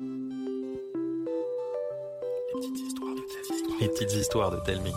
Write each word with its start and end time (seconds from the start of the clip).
Les 0.00 0.06
petites 3.88 4.14
histoires 4.14 4.52
de 4.52 4.64
Telmi. 4.64 4.92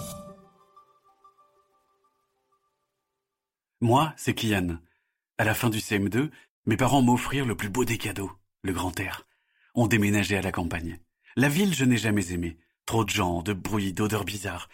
Moi, 3.80 4.14
c'est 4.16 4.36
Kian. 4.36 4.78
À 5.40 5.44
la 5.44 5.56
fin 5.56 5.72
du 5.72 5.80
CM2, 5.80 6.30
mes 6.68 6.78
parents 6.78 7.02
m'offrirent 7.02 7.48
le 7.48 7.56
plus 7.56 7.70
beau 7.70 7.84
des 7.84 7.98
cadeaux, 7.98 8.32
le 8.62 8.74
grand 8.74 9.00
air. 9.00 9.26
On 9.74 9.88
déménageait 9.88 10.38
à 10.38 10.44
la 10.44 10.52
campagne. 10.52 11.00
La 11.36 11.50
ville, 11.50 11.74
je 11.74 11.86
n'ai 11.86 11.98
jamais 11.98 12.32
aimé. 12.32 12.60
Trop 12.86 13.04
de 13.04 13.10
gens, 13.10 13.42
de 13.42 13.54
bruit, 13.54 13.94
d'odeurs 13.94 14.26
bizarres. 14.26 14.70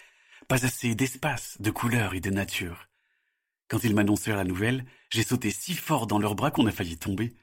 Pas 0.50 0.66
assez 0.66 0.94
d'espace, 0.94 1.56
de 1.62 1.72
couleurs 1.72 2.16
et 2.16 2.20
de 2.20 2.32
nature. 2.32 2.90
Quand 3.70 3.82
ils 3.86 3.96
m'annoncèrent 3.96 4.36
la 4.36 4.44
nouvelle, 4.44 4.86
j'ai 5.10 5.24
sauté 5.24 5.52
si 5.52 5.74
fort 5.74 6.06
dans 6.06 6.20
leurs 6.20 6.36
bras 6.36 6.52
qu'on 6.52 6.68
a 6.68 6.72
failli 6.74 6.98
tomber. 6.98 7.34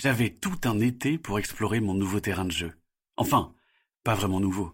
J'avais 0.00 0.30
tout 0.30 0.60
un 0.62 0.78
été 0.78 1.18
pour 1.18 1.40
explorer 1.40 1.80
mon 1.80 1.92
nouveau 1.92 2.20
terrain 2.20 2.44
de 2.44 2.52
jeu. 2.52 2.72
Enfin, 3.16 3.52
pas 4.04 4.14
vraiment 4.14 4.38
nouveau. 4.38 4.72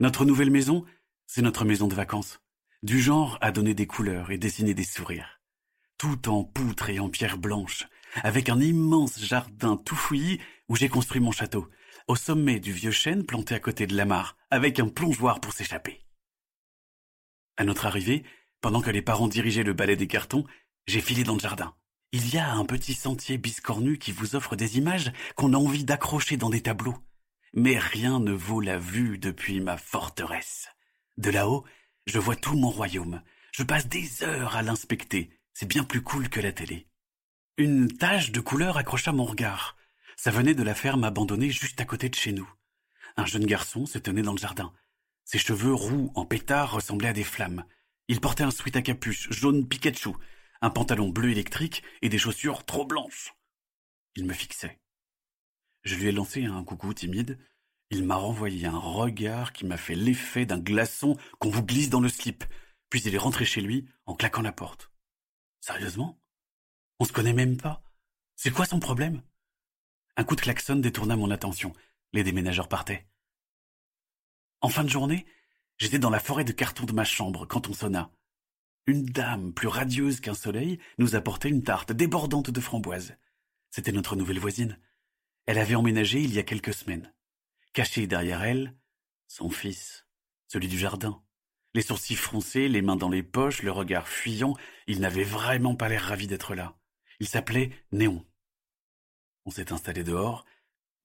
Notre 0.00 0.26
nouvelle 0.26 0.50
maison, 0.50 0.84
c'est 1.26 1.40
notre 1.40 1.64
maison 1.64 1.88
de 1.88 1.94
vacances. 1.94 2.42
Du 2.82 3.00
genre 3.00 3.38
à 3.40 3.52
donner 3.52 3.72
des 3.72 3.86
couleurs 3.86 4.30
et 4.30 4.36
dessiner 4.36 4.74
des 4.74 4.84
sourires. 4.84 5.40
Tout 5.96 6.28
en 6.28 6.44
poutre 6.44 6.90
et 6.90 6.98
en 6.98 7.08
pierre 7.08 7.38
blanche, 7.38 7.88
avec 8.16 8.50
un 8.50 8.60
immense 8.60 9.18
jardin 9.18 9.78
tout 9.78 9.96
fouillis 9.96 10.42
où 10.68 10.76
j'ai 10.76 10.90
construit 10.90 11.22
mon 11.22 11.32
château, 11.32 11.70
au 12.06 12.14
sommet 12.14 12.60
du 12.60 12.72
vieux 12.72 12.90
chêne 12.90 13.24
planté 13.24 13.54
à 13.54 13.60
côté 13.60 13.86
de 13.86 13.96
la 13.96 14.04
mare, 14.04 14.36
avec 14.50 14.78
un 14.78 14.88
plongeoir 14.88 15.40
pour 15.40 15.54
s'échapper. 15.54 16.04
À 17.56 17.64
notre 17.64 17.86
arrivée, 17.86 18.24
pendant 18.60 18.82
que 18.82 18.90
les 18.90 19.00
parents 19.00 19.26
dirigeaient 19.26 19.62
le 19.62 19.72
balai 19.72 19.96
des 19.96 20.06
cartons, 20.06 20.44
j'ai 20.86 21.00
filé 21.00 21.24
dans 21.24 21.32
le 21.32 21.40
jardin. 21.40 21.74
Il 22.18 22.32
y 22.34 22.38
a 22.38 22.50
un 22.50 22.64
petit 22.64 22.94
sentier 22.94 23.36
biscornu 23.36 23.98
qui 23.98 24.10
vous 24.10 24.36
offre 24.36 24.56
des 24.56 24.78
images 24.78 25.12
qu'on 25.34 25.52
a 25.52 25.58
envie 25.58 25.84
d'accrocher 25.84 26.38
dans 26.38 26.48
des 26.48 26.62
tableaux. 26.62 26.96
Mais 27.52 27.78
rien 27.78 28.20
ne 28.20 28.32
vaut 28.32 28.62
la 28.62 28.78
vue 28.78 29.18
depuis 29.18 29.60
ma 29.60 29.76
forteresse. 29.76 30.68
De 31.18 31.28
là-haut, 31.28 31.66
je 32.06 32.18
vois 32.18 32.34
tout 32.34 32.56
mon 32.56 32.70
royaume. 32.70 33.20
Je 33.52 33.64
passe 33.64 33.86
des 33.86 34.22
heures 34.22 34.56
à 34.56 34.62
l'inspecter. 34.62 35.28
C'est 35.52 35.68
bien 35.68 35.84
plus 35.84 36.00
cool 36.00 36.30
que 36.30 36.40
la 36.40 36.52
télé. 36.52 36.86
Une 37.58 37.92
tache 37.92 38.32
de 38.32 38.40
couleur 38.40 38.78
accrocha 38.78 39.12
mon 39.12 39.26
regard. 39.26 39.76
Ça 40.16 40.30
venait 40.30 40.54
de 40.54 40.62
la 40.62 40.74
ferme 40.74 41.04
abandonnée 41.04 41.50
juste 41.50 41.82
à 41.82 41.84
côté 41.84 42.08
de 42.08 42.14
chez 42.14 42.32
nous. 42.32 42.50
Un 43.18 43.26
jeune 43.26 43.44
garçon 43.44 43.84
se 43.84 43.98
tenait 43.98 44.22
dans 44.22 44.32
le 44.32 44.38
jardin. 44.38 44.72
Ses 45.26 45.38
cheveux 45.38 45.74
roux 45.74 46.12
en 46.14 46.24
pétard 46.24 46.72
ressemblaient 46.72 47.08
à 47.08 47.12
des 47.12 47.24
flammes. 47.24 47.66
Il 48.08 48.22
portait 48.22 48.44
un 48.44 48.50
sweat 48.50 48.76
à 48.76 48.80
capuche 48.80 49.30
jaune 49.30 49.68
Pikachu, 49.68 50.14
un 50.60 50.70
pantalon 50.70 51.08
bleu 51.08 51.30
électrique 51.30 51.82
et 52.02 52.08
des 52.08 52.18
chaussures 52.18 52.64
trop 52.64 52.84
blanches. 52.84 53.34
Il 54.14 54.24
me 54.24 54.32
fixait. 54.32 54.80
Je 55.82 55.94
lui 55.94 56.08
ai 56.08 56.12
lancé 56.12 56.44
un 56.44 56.64
coucou 56.64 56.92
timide. 56.94 57.38
Il 57.90 58.04
m'a 58.04 58.16
renvoyé 58.16 58.66
un 58.66 58.78
regard 58.78 59.52
qui 59.52 59.64
m'a 59.64 59.76
fait 59.76 59.94
l'effet 59.94 60.46
d'un 60.46 60.58
glaçon 60.58 61.16
qu'on 61.38 61.50
vous 61.50 61.64
glisse 61.64 61.90
dans 61.90 62.00
le 62.00 62.08
slip. 62.08 62.44
Puis 62.90 63.00
il 63.02 63.14
est 63.14 63.18
rentré 63.18 63.44
chez 63.44 63.60
lui 63.60 63.88
en 64.04 64.14
claquant 64.14 64.42
la 64.42 64.52
porte. 64.52 64.90
Sérieusement? 65.60 66.20
On 66.98 67.04
se 67.04 67.12
connaît 67.12 67.32
même 67.32 67.56
pas? 67.56 67.82
C'est 68.34 68.50
quoi 68.50 68.66
son 68.66 68.80
problème? 68.80 69.22
Un 70.16 70.24
coup 70.24 70.34
de 70.34 70.40
klaxon 70.40 70.76
détourna 70.76 71.16
mon 71.16 71.30
attention. 71.30 71.72
Les 72.12 72.24
déménageurs 72.24 72.68
partaient. 72.68 73.06
En 74.60 74.68
fin 74.68 74.82
de 74.82 74.88
journée, 74.88 75.26
j'étais 75.78 75.98
dans 75.98 76.10
la 76.10 76.20
forêt 76.20 76.44
de 76.44 76.52
carton 76.52 76.84
de 76.84 76.92
ma 76.92 77.04
chambre 77.04 77.46
quand 77.46 77.68
on 77.68 77.74
sonna. 77.74 78.10
Une 78.86 79.04
dame, 79.04 79.52
plus 79.52 79.68
radieuse 79.68 80.20
qu'un 80.20 80.34
soleil, 80.34 80.78
nous 80.98 81.16
apportait 81.16 81.48
une 81.48 81.64
tarte 81.64 81.92
débordante 81.92 82.50
de 82.50 82.60
framboises. 82.60 83.16
C'était 83.70 83.92
notre 83.92 84.14
nouvelle 84.14 84.38
voisine. 84.38 84.78
Elle 85.46 85.58
avait 85.58 85.74
emménagé 85.74 86.20
il 86.20 86.32
y 86.32 86.38
a 86.38 86.44
quelques 86.44 86.74
semaines. 86.74 87.12
Caché 87.72 88.06
derrière 88.06 88.44
elle, 88.44 88.76
son 89.26 89.50
fils, 89.50 90.06
celui 90.46 90.68
du 90.68 90.78
jardin. 90.78 91.22
Les 91.74 91.82
sourcils 91.82 92.16
froncés, 92.16 92.68
les 92.68 92.80
mains 92.80 92.96
dans 92.96 93.08
les 93.08 93.24
poches, 93.24 93.62
le 93.62 93.72
regard 93.72 94.08
fuyant, 94.08 94.54
il 94.86 95.00
n'avait 95.00 95.24
vraiment 95.24 95.74
pas 95.74 95.88
l'air 95.88 96.02
ravi 96.02 96.26
d'être 96.28 96.54
là. 96.54 96.78
Il 97.18 97.26
s'appelait 97.26 97.70
Néon. 97.92 98.24
On 99.44 99.50
s'est 99.50 99.72
installé 99.72 100.04
dehors. 100.04 100.44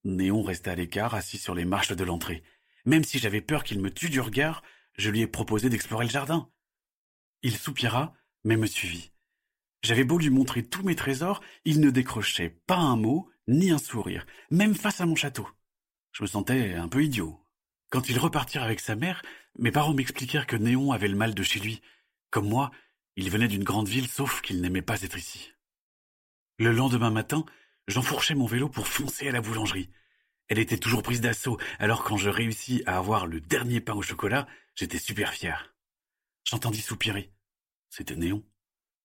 Néon 0.04 0.44
restait 0.44 0.72
à 0.72 0.76
l'écart, 0.76 1.16
assis 1.16 1.38
sur 1.38 1.56
les 1.56 1.66
marches 1.66 1.92
de 1.92 2.04
l'entrée. 2.04 2.44
Même 2.86 3.04
si 3.04 3.20
j'avais 3.20 3.42
peur 3.42 3.64
qu'il 3.64 3.82
me 3.82 3.92
tue 3.92 4.10
du 4.10 4.20
regard, 4.20 4.64
je 4.98 5.10
lui 5.10 5.22
ai 5.22 5.28
proposé 5.28 5.70
d'explorer 5.70 6.06
le 6.06 6.12
jardin. 6.12 6.50
Il 7.44 7.58
soupira, 7.58 8.14
mais 8.44 8.58
me 8.58 8.68
suivit. 8.68 9.12
J'avais 9.84 10.04
beau 10.04 10.20
lui 10.20 10.30
montrer 10.30 10.64
tous 10.64 10.84
mes 10.84 10.96
trésors, 10.96 11.42
il 11.66 11.80
ne 11.80 11.90
décrochait 11.90 12.62
pas 12.68 12.78
un 12.78 12.96
mot, 12.96 13.30
ni 13.48 13.72
un 13.72 13.80
sourire, 13.80 14.26
même 14.52 14.76
face 14.76 15.02
à 15.02 15.06
mon 15.06 15.16
château. 15.16 15.48
Je 16.12 16.24
me 16.24 16.28
sentais 16.28 16.74
un 16.76 16.88
peu 16.88 17.04
idiot. 17.04 17.40
Quand 17.90 18.10
ils 18.10 18.20
repartirent 18.20 18.64
avec 18.64 18.80
sa 18.80 18.96
mère, 18.96 19.22
mes 19.58 19.72
parents 19.72 19.94
m'expliquèrent 19.94 20.48
que 20.48 20.56
Néon 20.56 20.92
avait 20.92 21.08
le 21.08 21.18
mal 21.18 21.34
de 21.34 21.44
chez 21.44 21.60
lui. 21.60 21.82
Comme 22.30 22.48
moi, 22.48 22.72
il 23.16 23.30
venait 23.30 23.48
d'une 23.48 23.64
grande 23.64 23.90
ville, 23.90 24.08
sauf 24.08 24.42
qu'il 24.42 24.62
n'aimait 24.62 24.82
pas 24.82 25.02
être 25.02 25.18
ici. 25.18 25.52
Le 26.58 26.72
lendemain 26.72 27.10
matin, 27.10 27.44
j'enfourchais 27.88 28.36
mon 28.36 28.46
vélo 28.46 28.70
pour 28.70 28.88
foncer 28.88 29.28
à 29.28 29.32
la 29.32 29.42
boulangerie. 29.42 29.90
Elle 30.48 30.60
était 30.60 30.78
toujours 30.78 31.02
prise 31.02 31.22
d'assaut, 31.22 31.58
alors 31.80 32.04
quand 32.04 32.18
je 32.18 32.30
réussis 32.30 32.84
à 32.86 32.98
avoir 32.98 33.26
le 33.26 33.42
dernier 33.42 33.82
pain 33.82 33.94
au 33.94 34.02
chocolat, 34.02 34.48
j'étais 34.76 35.00
super 35.00 35.34
fier. 35.34 35.71
J'entendis 36.52 36.82
soupirer. 36.82 37.34
C'était 37.90 38.18
Néon. 38.18 38.44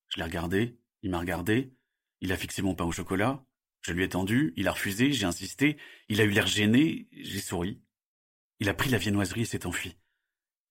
Je 0.08 0.16
l'ai 0.16 0.24
regardé, 0.24 0.80
il 1.02 1.10
m'a 1.10 1.20
regardé, 1.20 1.76
il 2.20 2.32
a 2.32 2.36
fixé 2.36 2.60
mon 2.60 2.74
pain 2.74 2.84
au 2.84 2.90
chocolat, 2.90 3.46
je 3.82 3.92
lui 3.92 4.02
ai 4.02 4.08
tendu, 4.08 4.52
il 4.56 4.66
a 4.66 4.72
refusé, 4.72 5.12
j'ai 5.12 5.26
insisté, 5.26 5.78
il 6.08 6.20
a 6.20 6.24
eu 6.24 6.30
l'air 6.30 6.48
gêné, 6.48 7.08
j'ai 7.12 7.40
souri. 7.40 7.80
Il 8.58 8.68
a 8.68 8.74
pris 8.74 8.90
la 8.90 8.98
viennoiserie 8.98 9.42
et 9.42 9.44
s'est 9.44 9.64
enfui. 9.64 9.96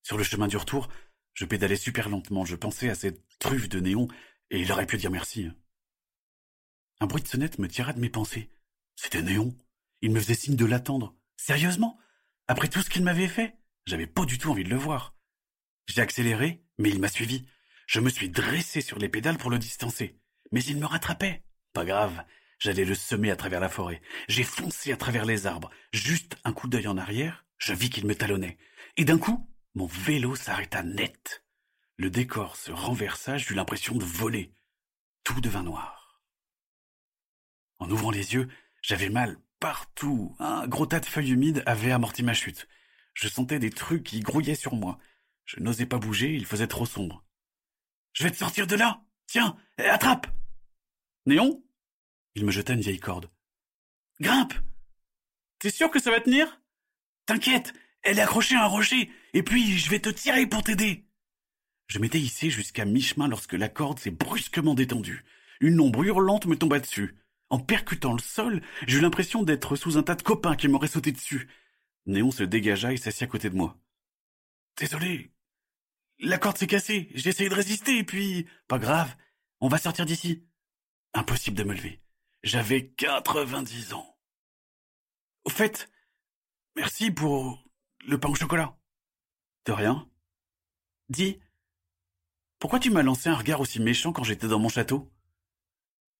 Sur 0.02 0.18
le 0.18 0.22
chemin 0.22 0.48
du 0.48 0.58
retour, 0.58 0.90
je 1.32 1.46
pédalais 1.46 1.76
super 1.76 2.10
lentement, 2.10 2.44
je 2.44 2.56
pensais 2.56 2.90
à 2.90 2.94
cette 2.94 3.26
truffe 3.38 3.70
de 3.70 3.80
néon, 3.80 4.06
et 4.50 4.60
il 4.60 4.70
aurait 4.70 4.86
pu 4.86 4.98
dire 4.98 5.10
merci. 5.10 5.48
Un 7.00 7.06
bruit 7.06 7.22
de 7.22 7.28
sonnette 7.28 7.58
me 7.58 7.68
tira 7.68 7.94
de 7.94 8.00
mes 8.00 8.10
pensées. 8.10 8.50
C'était 8.96 9.22
Néon. 9.22 9.56
Il 10.02 10.10
me 10.10 10.20
faisait 10.20 10.34
signe 10.34 10.56
de 10.56 10.66
l'attendre. 10.66 11.16
Sérieusement? 11.38 11.98
Après 12.48 12.68
tout 12.68 12.82
ce 12.82 12.90
qu'il 12.90 13.02
m'avait 13.02 13.28
fait? 13.28 13.56
J'avais 13.86 14.06
pas 14.06 14.26
du 14.26 14.36
tout 14.36 14.50
envie 14.50 14.64
de 14.64 14.70
le 14.70 14.76
voir. 14.76 15.15
J'ai 15.86 16.00
accéléré, 16.00 16.62
mais 16.78 16.90
il 16.90 17.00
m'a 17.00 17.08
suivi. 17.08 17.46
Je 17.86 18.00
me 18.00 18.10
suis 18.10 18.28
dressé 18.28 18.80
sur 18.80 18.98
les 18.98 19.08
pédales 19.08 19.38
pour 19.38 19.50
le 19.50 19.58
distancer. 19.58 20.18
Mais 20.52 20.62
il 20.64 20.78
me 20.78 20.86
rattrapait. 20.86 21.44
Pas 21.72 21.84
grave. 21.84 22.24
J'allais 22.58 22.84
le 22.84 22.94
semer 22.94 23.30
à 23.30 23.36
travers 23.36 23.60
la 23.60 23.68
forêt. 23.68 24.00
J'ai 24.28 24.42
foncé 24.42 24.92
à 24.92 24.96
travers 24.96 25.24
les 25.24 25.46
arbres. 25.46 25.70
Juste 25.92 26.36
un 26.44 26.52
coup 26.52 26.68
d'œil 26.68 26.88
en 26.88 26.96
arrière, 26.96 27.44
je 27.58 27.74
vis 27.74 27.90
qu'il 27.90 28.06
me 28.06 28.14
talonnait. 28.14 28.58
Et 28.96 29.04
d'un 29.04 29.18
coup, 29.18 29.48
mon 29.74 29.86
vélo 29.86 30.34
s'arrêta 30.34 30.82
net. 30.82 31.44
Le 31.96 32.10
décor 32.10 32.56
se 32.56 32.72
renversa, 32.72 33.36
j'eus 33.36 33.54
l'impression 33.54 33.94
de 33.96 34.04
voler. 34.04 34.54
Tout 35.22 35.40
devint 35.40 35.62
noir. 35.62 36.22
En 37.78 37.90
ouvrant 37.90 38.10
les 38.10 38.34
yeux, 38.34 38.48
j'avais 38.82 39.10
mal 39.10 39.38
partout. 39.60 40.34
Un 40.38 40.66
gros 40.66 40.86
tas 40.86 41.00
de 41.00 41.06
feuilles 41.06 41.32
humides 41.32 41.62
avait 41.66 41.92
amorti 41.92 42.22
ma 42.22 42.34
chute. 42.34 42.68
Je 43.14 43.28
sentais 43.28 43.58
des 43.58 43.70
trucs 43.70 44.04
qui 44.04 44.20
grouillaient 44.20 44.54
sur 44.54 44.74
moi. 44.74 44.98
Je 45.46 45.60
n'osais 45.60 45.86
pas 45.86 45.98
bouger, 45.98 46.34
il 46.34 46.44
faisait 46.44 46.66
trop 46.66 46.86
sombre. 46.86 47.24
Je 48.12 48.24
vais 48.24 48.30
te 48.30 48.36
sortir 48.36 48.66
de 48.66 48.74
là. 48.76 49.02
Tiens, 49.26 49.56
attrape. 49.78 50.26
Néon? 51.24 51.64
Il 52.34 52.44
me 52.44 52.50
jeta 52.50 52.74
une 52.74 52.80
vieille 52.80 53.00
corde. 53.00 53.30
Grimpe. 54.20 54.54
T'es 55.58 55.70
sûr 55.70 55.90
que 55.90 56.00
ça 56.00 56.10
va 56.10 56.20
tenir? 56.20 56.60
T'inquiète, 57.26 57.72
elle 58.02 58.18
est 58.18 58.22
accrochée 58.22 58.56
à 58.56 58.64
un 58.64 58.68
rocher, 58.68 59.10
et 59.32 59.42
puis 59.42 59.78
je 59.78 59.90
vais 59.90 60.00
te 60.00 60.08
tirer 60.08 60.46
pour 60.46 60.62
t'aider. 60.62 61.06
Je 61.86 61.98
m'étais 61.98 62.20
hissé 62.20 62.50
jusqu'à 62.50 62.84
mi-chemin 62.84 63.28
lorsque 63.28 63.52
la 63.52 63.68
corde 63.68 63.98
s'est 63.98 64.10
brusquement 64.10 64.74
détendue. 64.74 65.24
Une 65.60 65.80
ombre 65.80 66.04
hurlante 66.04 66.46
me 66.46 66.56
tomba 66.56 66.80
dessus. 66.80 67.16
En 67.48 67.60
percutant 67.60 68.12
le 68.12 68.20
sol, 68.20 68.62
j'eus 68.86 69.00
l'impression 69.00 69.42
d'être 69.42 69.76
sous 69.76 69.96
un 69.96 70.02
tas 70.02 70.16
de 70.16 70.22
copains 70.22 70.56
qui 70.56 70.68
m'auraient 70.68 70.88
sauté 70.88 71.12
dessus. 71.12 71.48
Néon 72.06 72.30
se 72.30 72.42
dégagea 72.42 72.92
et 72.92 72.96
s'assit 72.96 73.22
à 73.22 73.26
côté 73.26 73.50
de 73.50 73.56
moi. 73.56 73.78
Désolé. 74.76 75.30
La 76.18 76.38
corde 76.38 76.56
s'est 76.56 76.66
cassée. 76.66 77.10
J'ai 77.14 77.30
essayé 77.30 77.48
de 77.48 77.54
résister 77.54 77.98
et 77.98 78.04
puis... 78.04 78.46
Pas 78.68 78.78
grave. 78.78 79.14
On 79.60 79.68
va 79.68 79.78
sortir 79.78 80.06
d'ici. 80.06 80.46
Impossible 81.14 81.56
de 81.56 81.64
me 81.64 81.74
lever. 81.74 82.02
J'avais 82.42 82.88
quatre-vingt-dix 82.88 83.92
ans. 83.92 84.18
Au 85.44 85.50
fait, 85.50 85.90
merci 86.74 87.10
pour 87.10 87.64
le 88.06 88.18
pain 88.18 88.28
au 88.28 88.34
chocolat. 88.34 88.78
De 89.64 89.72
rien. 89.72 90.08
Dis, 91.08 91.40
pourquoi 92.58 92.80
tu 92.80 92.90
m'as 92.90 93.02
lancé 93.02 93.28
un 93.28 93.36
regard 93.36 93.60
aussi 93.60 93.80
méchant 93.80 94.12
quand 94.12 94.24
j'étais 94.24 94.48
dans 94.48 94.58
mon 94.58 94.68
château? 94.68 95.12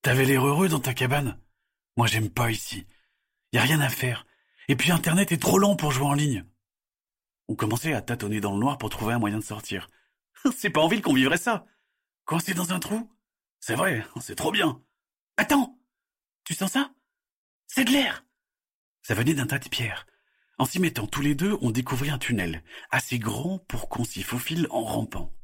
T'avais 0.02 0.24
l'air 0.24 0.46
heureux 0.46 0.68
dans 0.68 0.80
ta 0.80 0.94
cabane. 0.94 1.40
Moi, 1.96 2.06
j'aime 2.06 2.30
pas 2.30 2.50
ici. 2.50 2.86
Y 3.52 3.58
a 3.58 3.62
rien 3.62 3.80
à 3.80 3.88
faire. 3.88 4.26
Et 4.68 4.76
puis 4.76 4.92
Internet 4.92 5.32
est 5.32 5.40
trop 5.40 5.58
lent 5.58 5.76
pour 5.76 5.92
jouer 5.92 6.06
en 6.06 6.14
ligne. 6.14 6.44
On 7.48 7.54
commençait 7.54 7.92
à 7.92 8.02
tâtonner 8.02 8.40
dans 8.40 8.52
le 8.52 8.60
noir 8.60 8.78
pour 8.78 8.90
trouver 8.90 9.14
un 9.14 9.18
moyen 9.18 9.38
de 9.38 9.44
sortir? 9.44 9.88
C'est 10.56 10.70
pas 10.70 10.80
en 10.80 10.88
ville 10.88 11.02
qu'on 11.02 11.14
vivrait 11.14 11.36
ça. 11.36 11.66
Coincé 12.24 12.54
dans 12.54 12.72
un 12.72 12.80
trou? 12.80 13.10
C'est 13.60 13.76
vrai, 13.76 14.04
c'est 14.20 14.34
trop 14.34 14.52
bien. 14.52 14.82
Attends 15.36 15.78
Tu 16.44 16.54
sens 16.54 16.72
ça? 16.72 16.92
C'est 17.66 17.84
de 17.84 17.90
l'air 17.90 18.24
Ça 19.02 19.14
venait 19.14 19.34
d'un 19.34 19.46
tas 19.46 19.58
de 19.58 19.68
pierres. 19.68 20.06
En 20.58 20.64
s'y 20.64 20.80
mettant 20.80 21.06
tous 21.06 21.20
les 21.20 21.34
deux, 21.34 21.56
on 21.60 21.70
découvrit 21.70 22.10
un 22.10 22.18
tunnel, 22.18 22.64
assez 22.90 23.18
grand 23.18 23.58
pour 23.58 23.88
qu'on 23.88 24.04
s'y 24.04 24.22
faufile 24.22 24.66
en 24.70 24.82
rampant. 24.82 25.34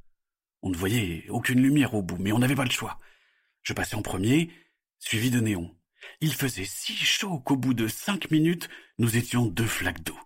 On 0.63 0.71
ne 0.71 0.77
voyait 0.77 1.27
aucune 1.29 1.61
lumière 1.61 1.95
au 1.95 2.03
bout, 2.03 2.17
mais 2.19 2.33
on 2.33 2.39
n'avait 2.39 2.55
pas 2.55 2.65
le 2.65 2.71
choix. 2.71 2.99
Je 3.63 3.75
passais 3.75 3.97
en 3.97 4.03
premier, 4.03 4.51
suivi 4.99 5.31
de 5.31 5.41
Néon. 5.41 5.77
Il 6.21 6.33
faisait 6.33 6.65
si 6.65 6.95
chaud 6.97 7.41
qu'au 7.41 7.57
bout 7.57 7.75
de 7.75 7.89
cinq 7.89 8.31
minutes, 8.31 8.69
nous 8.99 9.17
étions 9.17 9.47
deux 9.47 9.67
flaques 9.67 10.03
d'eau. 10.03 10.19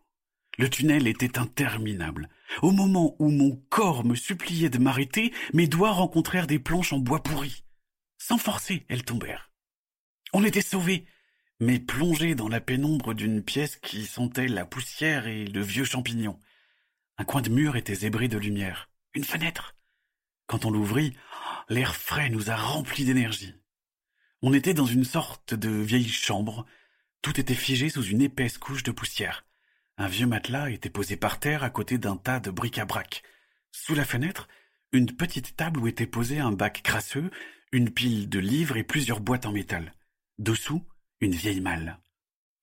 Le 0.58 0.70
tunnel 0.70 1.06
était 1.06 1.38
interminable. 1.38 2.28
Au 2.62 2.70
moment 2.70 3.14
où 3.18 3.28
mon 3.30 3.56
corps 3.68 4.04
me 4.04 4.14
suppliait 4.14 4.70
de 4.70 4.78
m'arrêter, 4.78 5.32
mes 5.52 5.66
doigts 5.66 5.92
rencontrèrent 5.92 6.46
des 6.46 6.58
planches 6.58 6.92
en 6.92 6.98
bois 6.98 7.22
pourri. 7.22 7.64
Sans 8.18 8.38
forcer, 8.38 8.86
elles 8.88 9.04
tombèrent. 9.04 9.50
On 10.32 10.44
était 10.44 10.62
sauvés, 10.62 11.06
mais 11.60 11.78
plongés 11.78 12.34
dans 12.34 12.48
la 12.48 12.60
pénombre 12.60 13.14
d'une 13.14 13.42
pièce 13.42 13.76
qui 13.76 14.06
sentait 14.06 14.48
la 14.48 14.64
poussière 14.64 15.26
et 15.26 15.44
le 15.44 15.60
vieux 15.60 15.84
champignon. 15.84 16.40
Un 17.18 17.24
coin 17.24 17.42
de 17.42 17.50
mur 17.50 17.76
était 17.76 17.94
zébré 17.94 18.28
de 18.28 18.38
lumière. 18.38 18.90
Une 19.14 19.24
fenêtre. 19.24 19.74
Quand 20.46 20.64
on 20.64 20.70
l'ouvrit, 20.70 21.14
l'air 21.68 21.96
frais 21.96 22.30
nous 22.30 22.50
a 22.50 22.56
remplis 22.56 23.04
d'énergie. 23.04 23.54
On 24.42 24.52
était 24.52 24.74
dans 24.74 24.86
une 24.86 25.04
sorte 25.04 25.54
de 25.54 25.70
vieille 25.70 26.08
chambre. 26.08 26.66
Tout 27.22 27.40
était 27.40 27.54
figé 27.54 27.88
sous 27.88 28.04
une 28.04 28.22
épaisse 28.22 28.58
couche 28.58 28.82
de 28.82 28.92
poussière. 28.92 29.46
Un 29.98 30.08
vieux 30.08 30.26
matelas 30.26 30.70
était 30.70 30.90
posé 30.90 31.16
par 31.16 31.40
terre 31.40 31.64
à 31.64 31.70
côté 31.70 31.96
d'un 31.96 32.16
tas 32.16 32.38
de 32.38 32.50
bric-à-brac. 32.50 33.22
Sous 33.72 33.94
la 33.94 34.04
fenêtre, 34.04 34.46
une 34.92 35.16
petite 35.16 35.56
table 35.56 35.80
où 35.80 35.86
était 35.86 36.06
posé 36.06 36.38
un 36.38 36.52
bac 36.52 36.82
crasseux, 36.82 37.30
une 37.72 37.90
pile 37.90 38.28
de 38.28 38.38
livres 38.38 38.76
et 38.76 38.84
plusieurs 38.84 39.20
boîtes 39.20 39.46
en 39.46 39.52
métal. 39.52 39.94
Dessous, 40.38 40.86
une 41.20 41.34
vieille 41.34 41.62
malle. 41.62 41.98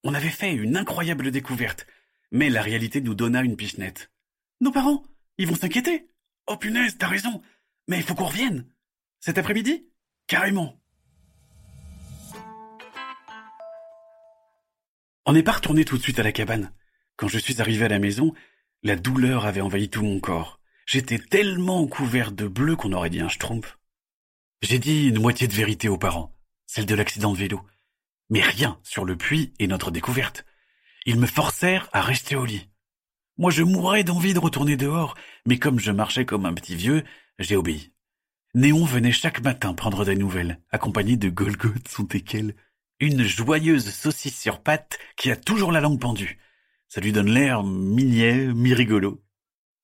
On 0.03 0.13
avait 0.13 0.29
fait 0.29 0.53
une 0.53 0.77
incroyable 0.77 1.31
découverte, 1.31 1.87
mais 2.31 2.49
la 2.51 2.61
réalité 2.61 3.01
nous 3.01 3.15
donna 3.15 3.41
une 3.41 3.57
pichenette. 3.57 4.11
Nos 4.61 4.71
parents, 4.71 5.03
ils 5.39 5.47
vont 5.47 5.55
s'inquiéter. 5.55 6.07
Oh 6.45 6.57
punaise, 6.57 6.97
t'as 6.99 7.07
raison. 7.07 7.41
Mais 7.87 7.97
il 7.97 8.03
faut 8.03 8.13
qu'on 8.13 8.25
revienne. 8.25 8.71
Cet 9.19 9.39
après-midi? 9.39 9.89
Carrément. 10.27 10.79
On 15.25 15.33
n'est 15.33 15.43
pas 15.43 15.53
retourné 15.53 15.83
tout 15.83 15.97
de 15.97 16.03
suite 16.03 16.19
à 16.19 16.23
la 16.23 16.31
cabane. 16.31 16.71
Quand 17.15 17.27
je 17.27 17.37
suis 17.37 17.61
arrivé 17.61 17.85
à 17.85 17.89
la 17.89 17.99
maison, 17.99 18.33
la 18.81 18.95
douleur 18.95 19.45
avait 19.45 19.61
envahi 19.61 19.89
tout 19.89 20.03
mon 20.03 20.19
corps. 20.19 20.59
J'étais 20.85 21.19
tellement 21.19 21.87
couvert 21.87 22.31
de 22.31 22.47
bleu 22.47 22.75
qu'on 22.75 22.93
aurait 22.93 23.09
dit 23.09 23.21
un 23.21 23.29
schtroumpf. 23.29 23.77
J'ai 24.61 24.79
dit 24.79 25.07
une 25.07 25.21
moitié 25.21 25.47
de 25.47 25.53
vérité 25.53 25.89
aux 25.89 25.97
parents, 25.97 26.35
celle 26.65 26.85
de 26.85 26.95
l'accident 26.95 27.31
de 27.33 27.37
vélo. 27.37 27.61
Mais 28.29 28.41
rien 28.41 28.79
sur 28.83 29.05
le 29.05 29.15
puits 29.15 29.53
et 29.59 29.67
notre 29.67 29.91
découverte. 29.91 30.45
Ils 31.05 31.19
me 31.19 31.27
forcèrent 31.27 31.89
à 31.93 32.01
rester 32.01 32.35
au 32.35 32.45
lit. 32.45 32.69
Moi 33.37 33.51
je 33.51 33.63
mourais 33.63 34.03
d'envie 34.03 34.33
de 34.33 34.39
retourner 34.39 34.77
dehors, 34.77 35.15
mais 35.45 35.57
comme 35.57 35.79
je 35.79 35.91
marchais 35.91 36.25
comme 36.25 36.45
un 36.45 36.53
petit 36.53 36.75
vieux, 36.75 37.03
j'ai 37.39 37.55
obéi. 37.55 37.93
Néon 38.53 38.85
venait 38.85 39.11
chaque 39.11 39.41
matin 39.41 39.73
prendre 39.73 40.05
des 40.05 40.15
nouvelles, 40.15 40.59
accompagné 40.71 41.17
de 41.17 41.29
Golgoth 41.29 41.87
son 41.87 42.05
teckel, 42.05 42.55
une 42.99 43.23
joyeuse 43.23 43.89
saucisse 43.89 44.39
sur 44.39 44.61
pattes 44.61 44.99
qui 45.17 45.31
a 45.31 45.35
toujours 45.35 45.71
la 45.71 45.81
langue 45.81 45.99
pendue. 45.99 46.39
Ça 46.93 47.01
lui 47.01 47.11
donne 47.11 47.31
l'air 47.31 47.63
mi-niais, 47.63 48.53
mi-rigolo. 48.53 49.25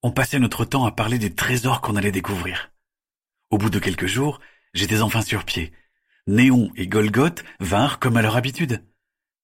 On 0.03 0.11
passait 0.11 0.37
notre 0.37 0.63
temps 0.63 0.85
à 0.85 0.91
parler 0.91 1.17
des 1.17 1.33
trésors 1.33 1.81
qu'on 1.81 1.95
allait 1.95 2.11
découvrir. 2.11 2.71
Au 3.49 3.57
bout 3.57 3.71
de 3.71 3.79
quelques 3.79 4.05
jours, 4.05 4.39
j'étais 4.75 5.01
enfin 5.01 5.23
sur 5.23 5.43
pied. 5.43 5.73
Néon 6.27 6.69
et 6.75 6.85
Golgoth 6.85 7.43
vinrent 7.59 7.97
comme 7.97 8.15
à 8.15 8.21
leur 8.21 8.35
habitude. 8.35 8.85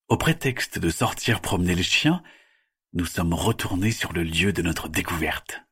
Au 0.09 0.15
prétexte 0.15 0.77
de 0.77 0.91
sortir 0.91 1.41
promener 1.41 1.73
les 1.73 1.81
chiens, 1.81 2.21
nous 2.93 3.07
sommes 3.07 3.33
retournés 3.33 3.89
sur 3.89 4.13
le 4.13 4.21
lieu 4.21 4.53
de 4.53 4.61
notre 4.61 4.87
découverte. 4.87 5.63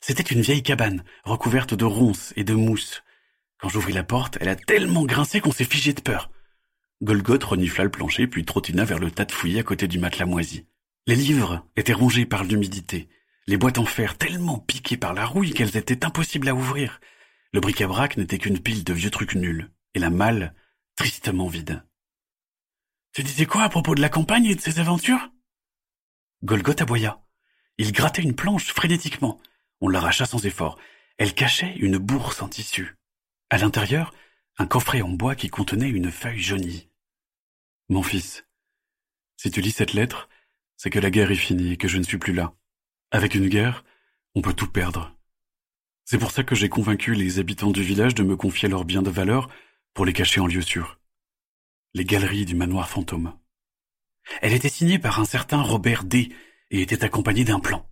C'était 0.00 0.22
une 0.22 0.40
vieille 0.40 0.62
cabane, 0.62 1.04
recouverte 1.24 1.74
de 1.74 1.84
ronces 1.84 2.32
et 2.36 2.44
de 2.44 2.54
mousse. 2.54 3.02
Quand 3.58 3.68
j'ouvris 3.68 3.92
la 3.92 4.04
porte, 4.04 4.38
elle 4.40 4.48
a 4.48 4.56
tellement 4.56 5.04
grincé 5.04 5.40
qu'on 5.40 5.52
s'est 5.52 5.64
figé 5.64 5.92
de 5.92 6.00
peur. 6.00 6.30
Golgoth 7.02 7.44
renifla 7.44 7.84
le 7.84 7.90
plancher 7.90 8.26
puis 8.26 8.46
trottina 8.46 8.86
vers 8.86 8.98
le 8.98 9.10
tas 9.10 9.26
de 9.26 9.32
fouillis 9.32 9.58
à 9.58 9.64
côté 9.64 9.86
du 9.86 9.98
matelas 9.98 10.24
moisi. 10.24 10.66
Les 11.06 11.14
livres 11.14 11.64
étaient 11.76 11.92
rongés 11.92 12.26
par 12.26 12.42
l'humidité, 12.42 13.08
les 13.46 13.56
boîtes 13.56 13.78
en 13.78 13.84
fer 13.84 14.18
tellement 14.18 14.58
piquées 14.58 14.96
par 14.96 15.14
la 15.14 15.24
rouille 15.24 15.52
qu'elles 15.52 15.76
étaient 15.76 16.04
impossibles 16.04 16.48
à 16.48 16.54
ouvrir. 16.54 17.00
Le 17.52 17.60
bric-à-brac 17.60 18.16
n'était 18.16 18.38
qu'une 18.38 18.58
pile 18.58 18.82
de 18.82 18.92
vieux 18.92 19.10
trucs 19.10 19.36
nuls, 19.36 19.70
et 19.94 20.00
la 20.00 20.10
malle 20.10 20.52
tristement 20.96 21.46
vide. 21.46 21.84
Tu 23.12 23.22
disais 23.22 23.46
quoi 23.46 23.62
à 23.62 23.68
propos 23.68 23.94
de 23.94 24.00
la 24.00 24.08
campagne 24.08 24.46
et 24.46 24.56
de 24.56 24.60
ses 24.60 24.80
aventures? 24.80 25.30
Golgoth 26.42 26.82
aboya. 26.82 27.22
Il 27.78 27.92
grattait 27.92 28.22
une 28.22 28.34
planche 28.34 28.72
frénétiquement. 28.72 29.40
On 29.80 29.88
l'arracha 29.88 30.26
sans 30.26 30.44
effort. 30.44 30.78
Elle 31.18 31.34
cachait 31.34 31.76
une 31.76 31.98
bourse 31.98 32.42
en 32.42 32.48
tissu. 32.48 32.96
À 33.48 33.58
l'intérieur, 33.58 34.12
un 34.58 34.66
coffret 34.66 35.02
en 35.02 35.08
bois 35.08 35.36
qui 35.36 35.50
contenait 35.50 35.88
une 35.88 36.10
feuille 36.10 36.42
jaunie. 36.42 36.90
Mon 37.88 38.02
fils, 38.02 38.44
si 39.36 39.50
tu 39.50 39.60
lis 39.60 39.70
cette 39.70 39.92
lettre, 39.92 40.28
c'est 40.86 40.90
que 40.90 41.00
la 41.00 41.10
guerre 41.10 41.32
est 41.32 41.34
finie 41.34 41.72
et 41.72 41.76
que 41.76 41.88
je 41.88 41.98
ne 41.98 42.04
suis 42.04 42.16
plus 42.16 42.32
là. 42.32 42.52
Avec 43.10 43.34
une 43.34 43.48
guerre, 43.48 43.84
on 44.36 44.40
peut 44.40 44.52
tout 44.52 44.70
perdre. 44.70 45.12
C'est 46.04 46.16
pour 46.16 46.30
ça 46.30 46.44
que 46.44 46.54
j'ai 46.54 46.68
convaincu 46.68 47.12
les 47.12 47.40
habitants 47.40 47.72
du 47.72 47.82
village 47.82 48.14
de 48.14 48.22
me 48.22 48.36
confier 48.36 48.68
leurs 48.68 48.84
biens 48.84 49.02
de 49.02 49.10
valeur 49.10 49.48
pour 49.94 50.04
les 50.04 50.12
cacher 50.12 50.38
en 50.38 50.46
lieu 50.46 50.62
sûr. 50.62 51.00
Les 51.92 52.04
galeries 52.04 52.44
du 52.44 52.54
manoir 52.54 52.88
fantôme. 52.88 53.36
Elle 54.40 54.52
était 54.52 54.68
signée 54.68 55.00
par 55.00 55.18
un 55.18 55.24
certain 55.24 55.60
Robert 55.60 56.04
D 56.04 56.32
et 56.70 56.82
était 56.82 57.02
accompagnée 57.02 57.42
d'un 57.42 57.58
plan. 57.58 57.84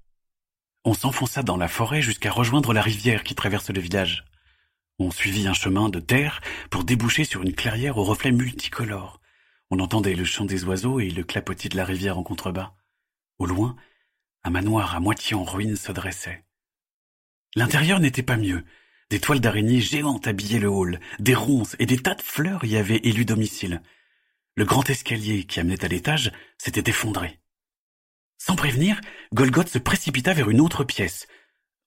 On 0.85 0.94
s'enfonça 0.94 1.43
dans 1.43 1.56
la 1.56 1.67
forêt 1.67 2.00
jusqu'à 2.00 2.31
rejoindre 2.31 2.73
la 2.73 2.81
rivière 2.81 3.25
qui 3.25 3.35
traverse 3.35 3.70
le 3.70 3.81
village. 3.81 4.25
On 5.00 5.11
suivit 5.11 5.49
un 5.49 5.52
chemin 5.52 5.88
de 5.88 5.99
terre 5.99 6.40
pour 6.70 6.85
déboucher 6.85 7.25
sur 7.25 7.43
une 7.43 7.55
clairière 7.55 7.99
au 7.99 8.05
reflet 8.05 8.31
multicolore. 8.31 9.20
On 9.73 9.81
entendait 9.81 10.14
le 10.14 10.25
chant 10.25 10.44
des 10.44 10.62
oiseaux 10.62 11.00
et 11.00 11.11
le 11.11 11.25
clapotis 11.25 11.70
de 11.70 11.76
la 11.76 11.85
rivière 11.85 12.19
en 12.19 12.23
contrebas. 12.23 12.73
Au 13.39 13.47
loin, 13.47 13.77
un 14.45 14.51
manoir 14.51 14.95
à 14.95 15.01
moitié 15.01 15.35
en 15.35 15.45
ruine 15.45 15.77
se 15.77 15.93
dressait. 15.93 16.45
L'intérieur 17.57 18.01
n'était 18.01 18.23
pas 18.23 18.37
mieux. 18.37 18.65
Des 19.11 19.21
toiles 19.21 19.41
d'araignée 19.41 19.81
géantes 19.81 20.27
habillaient 20.27 20.59
le 20.59 20.69
hall, 20.69 21.01
des 21.19 21.35
ronces 21.35 21.77
et 21.79 21.87
des 21.87 21.99
tas 21.99 22.15
de 22.15 22.23
fleurs 22.23 22.65
y 22.65 22.77
avaient 22.77 23.01
élu 23.05 23.25
domicile. 23.25 23.83
Le 24.57 24.65
grand 24.65 24.89
escalier 24.89 25.45
qui 25.45 25.61
amenait 25.61 25.85
à 25.85 25.89
l'étage 25.89 26.33
s'était 26.59 26.91
effondré. 26.91 27.41
Sans 28.39 28.57
prévenir, 28.57 29.01
Golgoth 29.33 29.69
se 29.69 29.79
précipita 29.79 30.33
vers 30.33 30.50
une 30.50 30.61
autre 30.61 30.85
pièce. 30.85 31.26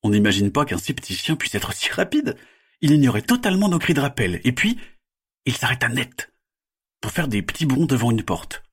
On 0.04 0.10
n'imagine 0.10 0.52
pas 0.52 0.66
qu'un 0.66 0.78
si 0.78 0.94
petit 0.94 1.16
chien 1.16 1.36
puisse 1.36 1.56
être 1.56 1.74
si 1.74 1.90
rapide. 1.92 2.38
Il 2.82 2.92
ignorait 2.92 3.22
totalement 3.22 3.70
nos 3.70 3.80
cris 3.80 3.94
de 3.94 4.02
rappel, 4.02 4.42
et 4.44 4.52
puis, 4.52 4.80
il 5.46 5.56
s'arrêta 5.56 5.90
net, 5.90 6.32
pour 7.02 7.12
faire 7.12 7.28
des 7.28 7.42
petits 7.42 7.66
bonds 7.66 7.86
devant 7.86 8.12
une 8.12 8.24
porte. 8.24 8.64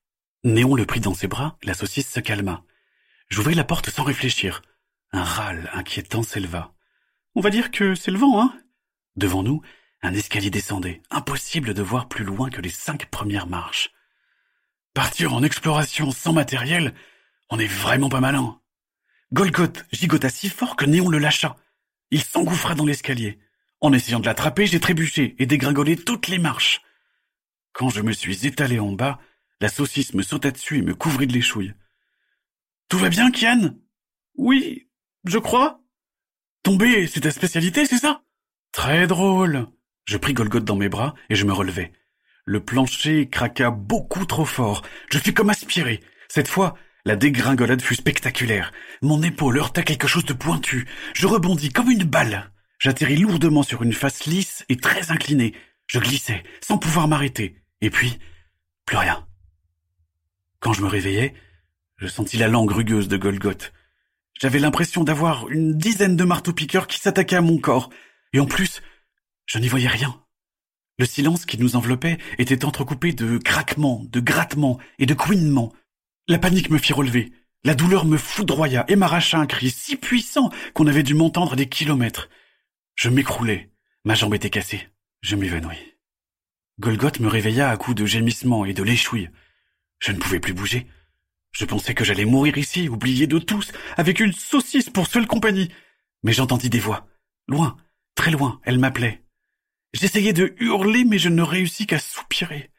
Néon 0.45 0.75
le 0.75 0.85
prit 0.85 1.01
dans 1.01 1.15
ses 1.15 1.27
bras, 1.27 1.57
la 1.63 1.73
saucisse 1.73 2.11
se 2.11 2.21
calma. 2.21 2.65
J'ouvris 3.31 3.55
la 3.55 3.65
porte 3.65 3.89
sans 3.89 4.05
réfléchir. 4.05 4.61
Un 5.11 5.25
râle 5.25 5.71
inquiétant 5.73 6.23
s'éleva. 6.23 6.75
On 7.35 7.41
va 7.41 7.49
dire 7.49 7.71
que 7.71 7.95
c'est 7.95 8.11
le 8.11 8.19
vent, 8.19 8.43
hein? 8.43 8.55
Devant 9.17 9.43
nous, 9.43 9.63
un 10.03 10.13
escalier 10.13 10.51
descendait. 10.51 11.01
Impossible 11.11 11.73
de 11.73 11.83
voir 11.83 12.09
plus 12.09 12.25
loin 12.25 12.51
que 12.51 12.61
les 12.61 12.69
cinq 12.69 13.07
premières 13.07 13.47
marches. 13.47 13.91
Partir 14.93 15.33
en 15.33 15.43
exploration 15.43 16.11
sans 16.11 16.35
matériel, 16.35 16.95
on 17.49 17.59
est 17.59 17.67
vraiment 17.67 18.11
pas 18.11 18.21
malin. 18.21 18.61
Golgoth 19.33 19.87
gigota 19.93 20.29
si 20.29 20.51
fort 20.51 20.77
que 20.77 20.85
Néon 20.85 21.09
le 21.09 21.19
lâcha. 21.19 21.57
Il 22.11 22.23
s'engouffra 22.23 22.75
dans 22.75 22.85
l'escalier. 22.85 23.39
En 23.81 23.95
essayant 23.95 24.21
de 24.21 24.27
l'attraper, 24.27 24.67
j'ai 24.67 24.79
trébuché 24.79 25.37
et 25.39 25.47
dégringolé 25.47 25.97
toutes 25.97 26.29
les 26.29 26.39
marches. 26.39 26.83
Quand 27.73 27.89
je 27.89 28.03
me 28.03 28.13
suis 28.13 28.47
étalé 28.47 28.79
en 28.79 28.93
bas, 28.93 29.19
la 29.65 29.71
saucisse 29.71 30.13
me 30.13 30.23
sauta 30.23 30.51
dessus 30.51 30.77
et 30.77 30.83
me 30.83 30.95
couvrit 30.95 31.27
de 31.27 31.33
l'échouille. 31.33 31.73
Tout 32.91 32.99
va 32.99 33.09
bien, 33.09 33.31
Kian? 33.31 33.75
Oui, 34.37 34.91
je 35.25 35.39
crois. 35.39 35.81
Tomber, 36.63 37.07
c'est 37.07 37.21
ta 37.21 37.31
spécialité, 37.31 37.87
c'est 37.87 37.97
ça? 37.97 38.25
Très 38.73 39.07
drôle. 39.07 39.67
Je 40.05 40.19
pris 40.19 40.35
Golgoth 40.35 40.67
dans 40.67 40.77
mes 40.77 40.91
bras 40.91 41.15
et 41.31 41.35
je 41.35 41.47
me 41.47 41.53
relevai. 41.55 41.93
Le 42.45 42.63
plancher 42.63 43.31
craqua 43.31 43.71
beaucoup 43.71 44.27
trop 44.27 44.45
fort. 44.45 44.83
Je 45.11 45.19
fus 45.19 45.33
comme 45.33 45.49
aspiré. 45.49 46.03
Cette 46.29 46.49
fois, 46.49 46.77
la 47.07 47.17
dégringolade 47.17 47.81
fut 47.81 47.95
spectaculaire. 47.95 48.71
Mon 49.01 49.23
épaule 49.23 49.57
heurta 49.57 49.83
quelque 49.83 50.07
chose 50.07 50.27
de 50.27 50.35
pointu. 50.35 50.87
Je 51.15 51.27
rebondis 51.27 51.71
comme 51.71 51.91
une 51.91 52.05
balle. 52.05 52.53
J'atterris 52.79 53.17
lourdement 53.17 53.63
sur 53.63 53.83
une 53.83 53.95
face 53.95 54.27
lisse 54.27 54.67
et 54.69 54.77
très 54.77 55.11
inclinée. 55.11 55.55
Je 55.87 56.01
glissais, 56.01 56.43
sans 56.61 56.77
pouvoir 56.77 57.09
m'arrêter. 57.09 57.63
Et 57.81 57.89
puis, 57.89 58.19
plus 58.85 58.99
rien. 58.99 59.27
Quand 60.65 60.73
je 60.73 60.81
me 60.81 60.89
réveillai, 60.89 61.35
je 61.99 62.07
sentis 62.07 62.39
la 62.39 62.49
langue 62.49 62.71
rugueuse 62.71 63.07
de 63.07 63.19
Golgoth. 63.19 63.75
J'avais 64.41 64.59
l'impression 64.59 65.05
d'avoir 65.05 65.51
une 65.51 65.77
dizaine 65.77 66.17
de 66.17 66.25
marteaux-piqueurs 66.25 66.87
qui 66.87 66.99
s'attaquaient 66.99 67.37
à 67.37 67.43
mon 67.43 67.59
corps. 67.59 67.91
Et 68.33 68.41
en 68.41 68.47
plus, 68.47 68.81
je 69.45 69.59
n'y 69.59 69.69
voyais 69.69 69.89
rien. 69.89 70.25
Le 70.99 71.05
silence 71.05 71.45
qui 71.45 71.59
nous 71.59 71.77
enveloppait 71.77 72.17
était 72.39 72.65
entrecoupé 72.65 73.13
de 73.13 73.37
craquements, 73.37 74.07
de 74.11 74.21
grattements 74.21 74.79
et 74.99 75.05
de 75.05 75.13
couinements. 75.13 75.71
La 76.29 76.39
panique 76.39 76.71
me 76.71 76.79
fit 76.79 76.95
relever. 76.95 77.31
La 77.63 77.75
douleur 77.75 78.07
me 78.07 78.17
foudroya 78.17 78.87
et 78.89 78.97
m'arracha 78.97 79.37
un 79.37 79.47
cri 79.47 79.69
si 79.69 79.97
puissant 79.97 80.49
qu'on 80.73 80.87
avait 80.87 81.03
dû 81.03 81.13
m'entendre 81.13 81.57
des 81.57 81.69
kilomètres. 81.69 82.31
Je 82.95 83.11
m'écroulai. 83.11 83.71
Ma 84.07 84.15
jambe 84.15 84.35
était 84.35 84.49
cassée. 84.49 84.89
Je 85.21 85.37
m'évanouis. 85.37 85.99
Golgoth 86.81 87.21
me 87.21 87.29
réveilla 87.29 87.69
à 87.69 87.77
coups 87.77 87.99
de 87.99 88.07
gémissements 88.07 88.65
et 88.65 88.73
de 88.73 88.83
l'échouille. 88.83 89.29
Je 90.05 90.13
ne 90.13 90.19
pouvais 90.19 90.39
plus 90.39 90.53
bouger. 90.53 90.87
Je 91.53 91.65
pensais 91.65 91.95
que 91.95 92.05
j'allais 92.05 92.27
mourir 92.27 92.59
ici, 92.59 92.91
oublié 92.91 93.27
de 93.27 93.39
tous, 93.39 93.73
avec 93.97 94.21
une 94.21 94.35
saucisse 94.35 94.91
pour 94.91 95.07
seule 95.07 95.27
compagnie. 95.27 95.73
Mais 96.23 96.35
j'entendis 96.35 96.69
des 96.69 96.79
voix. 96.79 97.07
Loin, 97.49 97.79
très 98.15 98.31
loin, 98.31 98.61
elles 98.65 98.79
m'appelaient. 98.79 99.23
J'essayais 99.95 100.35
de 100.35 100.55
hurler, 100.59 101.07
mais 101.07 101.17
je 101.17 101.31
ne 101.31 101.41
réussis 101.41 101.87
qu'à 101.87 101.99
soupirer. 101.99 102.71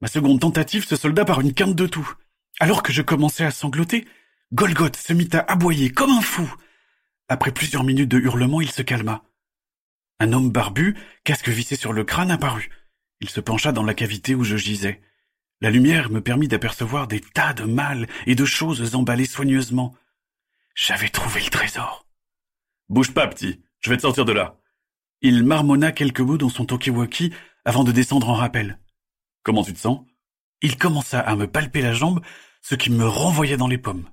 Ma 0.00 0.08
seconde 0.08 0.40
tentative 0.40 0.84
se 0.84 0.96
solda 0.96 1.24
par 1.24 1.40
une 1.40 1.54
quinte 1.54 1.76
de 1.76 1.86
tout. 1.86 2.10
Alors 2.58 2.82
que 2.82 2.92
je 2.92 3.02
commençais 3.02 3.44
à 3.44 3.52
sangloter, 3.52 4.08
Golgoth 4.52 4.96
se 4.96 5.12
mit 5.12 5.28
à 5.34 5.52
aboyer 5.52 5.90
comme 5.90 6.10
un 6.10 6.20
fou. 6.20 6.52
Après 7.28 7.52
plusieurs 7.52 7.84
minutes 7.84 8.10
de 8.10 8.18
hurlements, 8.18 8.60
il 8.60 8.72
se 8.72 8.82
calma. 8.82 9.22
Un 10.18 10.32
homme 10.32 10.50
barbu, 10.50 10.96
casque 11.22 11.48
vissé 11.48 11.76
sur 11.76 11.92
le 11.92 12.02
crâne, 12.02 12.32
apparut. 12.32 12.70
Il 13.20 13.28
se 13.28 13.38
pencha 13.38 13.70
dans 13.70 13.84
la 13.84 13.94
cavité 13.94 14.34
où 14.34 14.42
je 14.42 14.56
gisais. 14.56 15.00
La 15.62 15.70
lumière 15.70 16.10
me 16.10 16.22
permit 16.22 16.48
d'apercevoir 16.48 17.06
des 17.06 17.20
tas 17.20 17.52
de 17.52 17.64
malles 17.64 18.08
et 18.26 18.34
de 18.34 18.44
choses 18.46 18.94
emballées 18.94 19.26
soigneusement. 19.26 19.94
J'avais 20.74 21.10
trouvé 21.10 21.40
le 21.40 21.50
trésor. 21.50 22.06
Bouge 22.88 23.12
pas, 23.12 23.26
petit. 23.26 23.62
Je 23.80 23.90
vais 23.90 23.96
te 23.96 24.02
sortir 24.02 24.24
de 24.24 24.32
là. 24.32 24.58
Il 25.20 25.44
marmonna 25.44 25.92
quelques 25.92 26.20
mots 26.20 26.38
dans 26.38 26.48
son 26.48 26.64
talkie-walkie 26.64 27.34
avant 27.66 27.84
de 27.84 27.92
descendre 27.92 28.30
en 28.30 28.34
rappel. 28.34 28.80
Comment 29.42 29.62
tu 29.62 29.74
te 29.74 29.78
sens? 29.78 30.06
Il 30.62 30.78
commença 30.78 31.20
à 31.20 31.36
me 31.36 31.46
palper 31.46 31.82
la 31.82 31.92
jambe, 31.92 32.22
ce 32.62 32.74
qui 32.74 32.90
me 32.90 33.06
renvoyait 33.06 33.58
dans 33.58 33.68
les 33.68 33.78
pommes. 33.78 34.08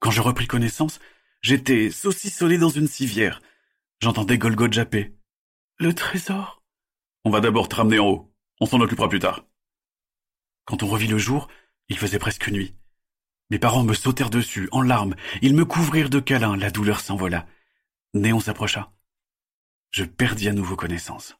Quand 0.00 0.10
je 0.10 0.20
repris 0.20 0.48
connaissance, 0.48 0.98
j'étais 1.42 1.92
saucissonné 1.92 2.58
dans 2.58 2.68
une 2.68 2.88
civière. 2.88 3.40
J'entendais 4.00 4.38
Golgoth 4.38 4.72
japper. 4.72 5.16
Le 5.78 5.94
trésor? 5.94 6.64
On 7.24 7.30
va 7.30 7.40
d'abord 7.40 7.68
te 7.68 7.76
ramener 7.76 8.00
en 8.00 8.06
haut. 8.06 8.34
On 8.60 8.66
s'en 8.66 8.80
occupera 8.80 9.08
plus 9.08 9.20
tard. 9.20 9.44
Quand 10.66 10.82
on 10.82 10.88
revit 10.88 11.06
le 11.06 11.16
jour, 11.16 11.48
il 11.88 11.96
faisait 11.96 12.18
presque 12.18 12.48
nuit. 12.48 12.74
Mes 13.50 13.58
parents 13.58 13.84
me 13.84 13.94
sautèrent 13.94 14.30
dessus, 14.30 14.68
en 14.72 14.82
larmes. 14.82 15.14
Ils 15.40 15.54
me 15.54 15.64
couvrirent 15.64 16.10
de 16.10 16.18
câlins, 16.18 16.56
la 16.56 16.70
douleur 16.70 17.00
s'envola. 17.00 17.46
Néon 18.12 18.40
s'approcha. 18.40 18.92
Je 19.90 20.04
perdis 20.04 20.48
à 20.48 20.52
nouveau 20.52 20.74
connaissance. 20.74 21.36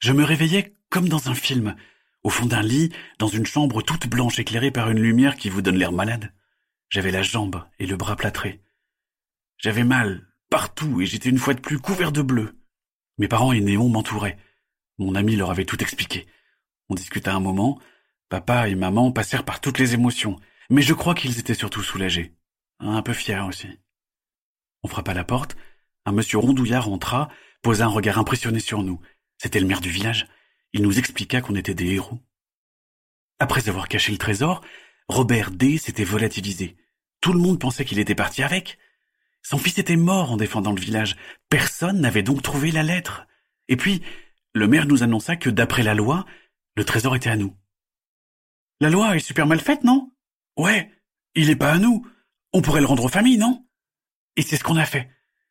Je 0.00 0.12
me 0.12 0.24
réveillais 0.24 0.76
comme 0.90 1.08
dans 1.08 1.30
un 1.30 1.34
film, 1.34 1.76
au 2.24 2.30
fond 2.30 2.46
d'un 2.46 2.62
lit, 2.62 2.92
dans 3.18 3.28
une 3.28 3.46
chambre 3.46 3.82
toute 3.82 4.08
blanche 4.08 4.38
éclairée 4.40 4.72
par 4.72 4.90
une 4.90 5.00
lumière 5.00 5.36
qui 5.36 5.48
vous 5.48 5.62
donne 5.62 5.76
l'air 5.76 5.92
malade. 5.92 6.32
J'avais 6.88 7.12
la 7.12 7.22
jambe 7.22 7.64
et 7.78 7.86
le 7.86 7.96
bras 7.96 8.16
plâtrés. 8.16 8.60
J'avais 9.58 9.84
mal, 9.84 10.26
partout, 10.50 11.00
et 11.00 11.06
j'étais 11.06 11.28
une 11.28 11.38
fois 11.38 11.54
de 11.54 11.60
plus 11.60 11.78
couvert 11.78 12.12
de 12.12 12.22
bleu. 12.22 12.58
Mes 13.18 13.28
parents 13.28 13.52
et 13.52 13.60
Néon 13.60 13.88
m'entouraient. 13.88 14.38
Mon 14.98 15.14
ami 15.14 15.36
leur 15.36 15.50
avait 15.50 15.64
tout 15.64 15.80
expliqué. 15.82 16.26
On 16.88 16.94
discuta 16.94 17.34
un 17.34 17.40
moment, 17.40 17.80
Papa 18.28 18.68
et 18.68 18.74
maman 18.74 19.12
passèrent 19.12 19.44
par 19.44 19.60
toutes 19.60 19.78
les 19.78 19.94
émotions, 19.94 20.36
mais 20.68 20.82
je 20.82 20.94
crois 20.94 21.14
qu'ils 21.14 21.38
étaient 21.38 21.54
surtout 21.54 21.82
soulagés. 21.82 22.34
Un 22.80 23.02
peu 23.02 23.12
fiers 23.12 23.40
aussi. 23.40 23.68
On 24.82 24.88
frappa 24.88 25.14
la 25.14 25.24
porte, 25.24 25.56
un 26.04 26.12
monsieur 26.12 26.38
rondouillard 26.38 26.88
entra, 26.88 27.28
posa 27.62 27.84
un 27.84 27.88
regard 27.88 28.18
impressionné 28.18 28.60
sur 28.60 28.82
nous. 28.82 29.00
C'était 29.38 29.60
le 29.60 29.66
maire 29.66 29.80
du 29.80 29.90
village. 29.90 30.26
Il 30.72 30.82
nous 30.82 30.98
expliqua 30.98 31.40
qu'on 31.40 31.54
était 31.54 31.74
des 31.74 31.94
héros. 31.94 32.20
Après 33.38 33.68
avoir 33.68 33.88
caché 33.88 34.12
le 34.12 34.18
trésor, 34.18 34.62
Robert 35.08 35.50
D 35.50 35.78
s'était 35.78 36.04
volatilisé. 36.04 36.76
Tout 37.20 37.32
le 37.32 37.38
monde 37.38 37.60
pensait 37.60 37.84
qu'il 37.84 37.98
était 37.98 38.14
parti 38.14 38.42
avec. 38.42 38.78
Son 39.42 39.58
fils 39.58 39.78
était 39.78 39.96
mort 39.96 40.32
en 40.32 40.36
défendant 40.36 40.72
le 40.72 40.80
village. 40.80 41.16
Personne 41.48 42.00
n'avait 42.00 42.22
donc 42.22 42.42
trouvé 42.42 42.72
la 42.72 42.82
lettre. 42.82 43.26
Et 43.68 43.76
puis, 43.76 44.02
le 44.52 44.68
maire 44.68 44.86
nous 44.86 45.02
annonça 45.02 45.36
que 45.36 45.50
d'après 45.50 45.82
la 45.82 45.94
loi, 45.94 46.26
le 46.76 46.84
trésor 46.84 47.14
était 47.14 47.30
à 47.30 47.36
nous. 47.36 47.54
La 48.80 48.90
loi 48.90 49.16
est 49.16 49.20
super 49.20 49.46
mal 49.46 49.60
faite, 49.60 49.84
non? 49.84 50.12
Ouais, 50.56 50.90
il 51.34 51.50
est 51.50 51.56
pas 51.56 51.72
à 51.72 51.78
nous. 51.78 52.06
On 52.52 52.62
pourrait 52.62 52.80
le 52.80 52.86
rendre 52.86 53.04
aux 53.04 53.08
familles, 53.08 53.38
non? 53.38 53.66
Et 54.36 54.42
c'est 54.42 54.56
ce 54.56 54.64
qu'on 54.64 54.76
a 54.76 54.84
fait. 54.84 55.10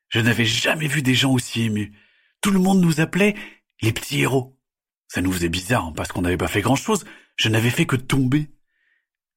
Je 0.10 0.20
n'avais 0.20 0.46
jamais 0.46 0.88
vu 0.88 1.02
des 1.02 1.16
gens 1.16 1.32
aussi 1.32 1.64
émus. 1.64 1.94
Tout 2.42 2.52
le 2.52 2.60
monde 2.60 2.82
nous 2.82 3.00
appelait 3.02 3.36
les 3.82 3.92
petits 3.92 4.22
héros. 4.22 4.60
Ça 5.08 5.22
nous 5.22 5.32
faisait 5.32 5.50
bizarre 5.50 5.92
parce 5.94 6.12
qu'on 6.12 6.22
n'avait 6.22 6.38
pas 6.38 6.48
fait 6.48 6.62
grand-chose. 6.62 7.06
Je 7.36 7.50
n'avais 7.50 7.72
fait 7.72 7.86
que 7.86 7.96
tomber. 7.96 8.52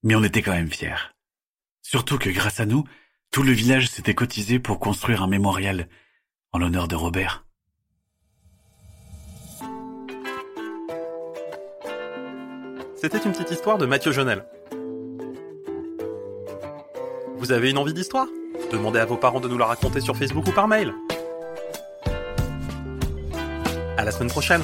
Mais 0.02 0.14
on 0.14 0.24
était 0.24 0.42
quand 0.42 0.52
même 0.52 0.70
fiers. 0.70 1.12
Surtout 1.82 2.18
que 2.18 2.30
grâce 2.30 2.60
à 2.60 2.66
nous, 2.66 2.84
tout 3.30 3.42
le 3.42 3.52
village 3.52 3.88
s'était 3.88 4.14
cotisé 4.14 4.58
pour 4.58 4.78
construire 4.78 5.22
un 5.22 5.28
mémorial 5.28 5.88
en 6.52 6.58
l'honneur 6.58 6.88
de 6.88 6.94
Robert. 6.94 7.47
C'était 13.00 13.18
une 13.18 13.30
petite 13.30 13.52
histoire 13.52 13.78
de 13.78 13.86
Mathieu 13.86 14.10
Jonel. 14.10 14.44
Vous 17.36 17.52
avez 17.52 17.70
une 17.70 17.78
envie 17.78 17.94
d'histoire? 17.94 18.26
Demandez 18.72 18.98
à 18.98 19.04
vos 19.04 19.16
parents 19.16 19.38
de 19.38 19.46
nous 19.46 19.56
la 19.56 19.66
raconter 19.66 20.00
sur 20.00 20.16
Facebook 20.16 20.48
ou 20.48 20.50
par 20.50 20.66
mail. 20.66 20.92
À 23.96 24.04
la 24.04 24.10
semaine 24.10 24.30
prochaine 24.30 24.62